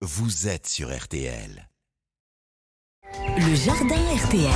[0.00, 1.68] vous êtes sur RTL.
[3.36, 4.50] Le jardin RTL.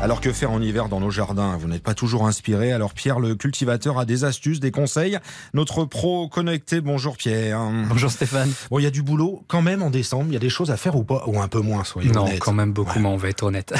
[0.00, 1.56] Alors que faire en hiver dans nos jardins?
[1.56, 2.72] Vous n'êtes pas toujours inspiré.
[2.72, 5.18] Alors Pierre, le cultivateur, a des astuces, des conseils.
[5.54, 7.60] Notre pro connecté, bonjour Pierre.
[7.88, 8.52] Bonjour Stéphane.
[8.70, 10.26] Bon, il y a du boulot quand même en décembre.
[10.28, 11.24] Il y a des choses à faire ou pas?
[11.28, 12.40] Ou un peu moins, soyez Non, honnêtes.
[12.40, 13.00] quand même beaucoup Ouais.
[13.00, 13.72] moins, on va être honnête.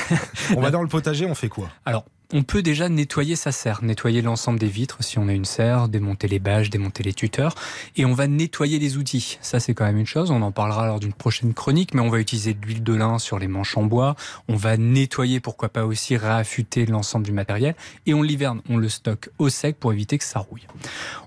[0.56, 1.68] On va dans le potager, on fait quoi?
[1.84, 5.44] Alors, on peut déjà nettoyer sa serre, nettoyer l'ensemble des vitres si on a une
[5.44, 7.54] serre, démonter les bâches, démonter les tuteurs,
[7.96, 9.38] et on va nettoyer les outils.
[9.42, 10.30] Ça, c'est quand même une chose.
[10.30, 13.18] On en parlera lors d'une prochaine chronique, mais on va utiliser de l'huile de lin
[13.18, 14.16] sur les manches en bois.
[14.48, 17.74] On va nettoyer, pourquoi pas aussi réaffûter l'ensemble du matériel,
[18.06, 20.66] et on l'hiverne, on le stocke au sec pour éviter que ça rouille.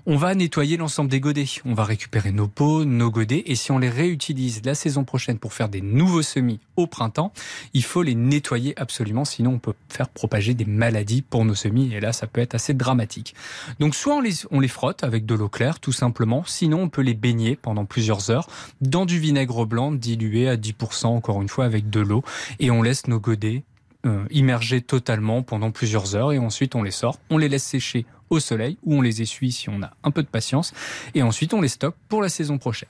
[0.06, 1.46] On va nettoyer l'ensemble des godets.
[1.64, 5.38] On va récupérer nos pots, nos godets, et si on les réutilise la saison prochaine
[5.38, 7.32] pour faire des nouveaux semis au printemps,
[7.74, 10.95] il faut les nettoyer absolument, sinon on peut faire propager des maladies
[11.28, 13.34] pour nos semis, et là ça peut être assez dramatique.
[13.80, 14.16] Donc soit
[14.50, 17.84] on les, frotte avec de l'eau claire, tout simplement, sinon on peut les baigner pendant
[17.84, 18.48] plusieurs heures
[18.80, 22.22] dans du vinaigre blanc dilué à 10%, encore une fois, avec de l'eau,
[22.58, 23.64] et on laisse nos godets
[24.06, 28.06] euh, immergés totalement pendant plusieurs heures, et ensuite on les sort, on les laisse sécher
[28.30, 30.72] au soleil, ou on les essuie si on a un peu de patience,
[31.14, 32.88] et ensuite on les stocke pour la saison prochaine.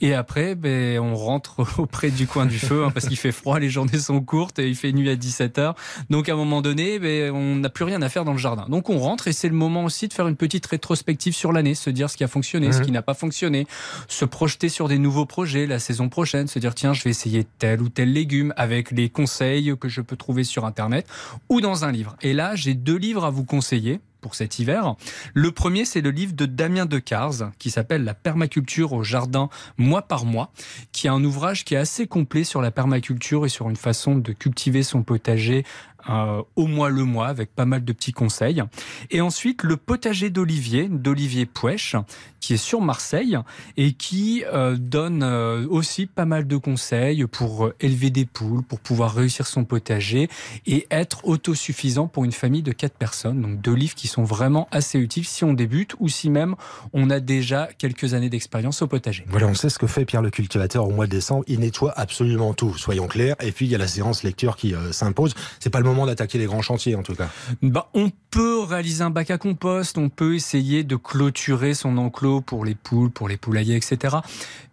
[0.00, 3.58] Et après, ben, on rentre auprès du coin du feu, hein, parce qu'il fait froid,
[3.58, 5.74] les journées sont courtes, et il fait nuit à 17h.
[6.08, 8.66] Donc à un moment donné, ben, on n'a plus rien à faire dans le jardin.
[8.68, 11.74] Donc on rentre, et c'est le moment aussi de faire une petite rétrospective sur l'année,
[11.74, 12.84] se dire ce qui a fonctionné, ce Mhm.
[12.86, 13.66] qui n'a pas fonctionné,
[14.08, 17.46] se projeter sur des nouveaux projets la saison prochaine, se dire tiens, je vais essayer
[17.58, 21.06] tel ou tel légume avec les conseils que je peux trouver sur Internet
[21.50, 22.16] ou dans un livre.
[22.22, 24.94] Et là, j'ai deux livres à vous conseiller pour cet hiver.
[25.34, 30.02] Le premier, c'est le livre de Damien Decars qui s'appelle La permaculture au jardin mois
[30.02, 30.52] par mois,
[30.92, 34.16] qui est un ouvrage qui est assez complet sur la permaculture et sur une façon
[34.16, 35.64] de cultiver son potager
[36.08, 38.62] euh, au mois le mois avec pas mal de petits conseils.
[39.10, 41.96] Et ensuite, le potager d'Olivier, d'Olivier Pouèche,
[42.40, 43.38] qui est sur Marseille
[43.76, 48.80] et qui euh, donne euh, aussi pas mal de conseils pour élever des poules, pour
[48.80, 50.28] pouvoir réussir son potager
[50.66, 53.42] et être autosuffisant pour une famille de quatre personnes.
[53.42, 56.56] Donc deux livres qui sont vraiment assez utiles si on débute ou si même
[56.92, 59.24] on a déjà quelques années d'expérience au potager.
[59.28, 61.44] Voilà, on sait ce que fait Pierre le cultivateur au mois de décembre.
[61.46, 63.36] Il nettoie absolument tout, soyons clairs.
[63.40, 65.34] Et puis il y a la séance lecture qui s'impose.
[65.58, 67.28] C'est pas le moment d'attaquer les grands chantiers en tout cas.
[67.62, 72.40] Bah, on peut réaliser un bac à compost, on peut essayer de clôturer son enclos
[72.40, 74.16] pour les poules, pour les poulaillers, etc.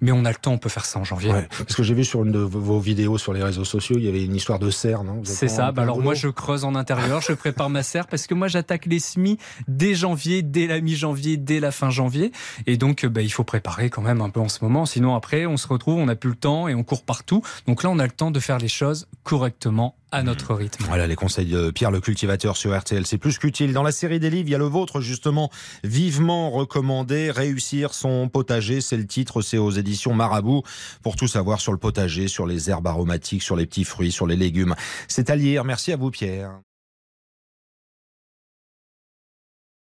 [0.01, 1.31] Mais on a le temps, on peut faire ça en janvier.
[1.31, 1.47] Ouais.
[1.57, 4.09] Parce que j'ai vu sur une de vos vidéos sur les réseaux sociaux, il y
[4.09, 5.21] avait une histoire de serre, non?
[5.23, 5.71] C'est ça.
[5.71, 8.85] Bah alors moi, je creuse en intérieur, je prépare ma serre parce que moi, j'attaque
[8.85, 12.31] les semis dès janvier, dès la mi-janvier, dès la fin janvier.
[12.65, 14.85] Et donc, bah, il faut préparer quand même un peu en ce moment.
[14.85, 17.41] Sinon, après, on se retrouve, on n'a plus le temps et on court partout.
[17.65, 20.85] Donc là, on a le temps de faire les choses correctement à notre rythme.
[20.85, 23.05] Voilà les conseils de Pierre le cultivateur sur RTL.
[23.05, 23.73] C'est plus qu'utile.
[23.73, 25.49] Dans la série des livres, il y a le vôtre justement,
[25.83, 27.31] vivement recommandé.
[27.31, 29.41] Réussir son potager, c'est le titre.
[29.41, 30.63] C'est aux éditions Marabout.
[31.03, 34.27] Pour tout savoir sur le potager, sur les herbes aromatiques, sur les petits fruits, sur
[34.27, 34.75] les légumes.
[35.07, 35.63] C'est à lire.
[35.63, 36.59] Merci à vous Pierre.